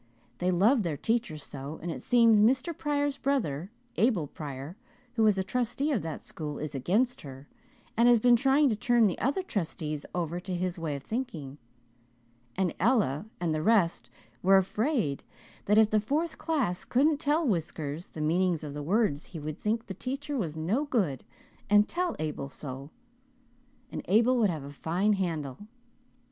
[0.39, 2.75] They love their teacher so, and it seems Mr.
[2.75, 4.75] Pryor's brother, Abel Pryor,
[5.13, 7.47] who is trustee of that school, is against her
[7.95, 11.59] and has been trying to turn the other trustees over to his way of thinking.
[12.57, 14.09] And Ella and the rest
[14.41, 15.23] were afraid
[15.65, 19.59] that if the fourth class couldn't tell Whiskers the meanings of the words he would
[19.59, 21.23] think the teacher was no good
[21.69, 22.89] and tell Abel so,
[23.91, 25.59] and Abel would have a fine handle.